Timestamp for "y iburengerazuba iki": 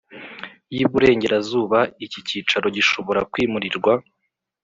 0.75-2.19